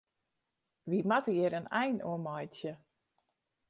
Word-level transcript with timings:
Wy 0.89 0.97
moatte 1.09 1.31
hjir 1.35 1.57
in 1.59 1.69
ein 1.81 1.97
oan 2.09 2.23
meitsje. 2.27 2.73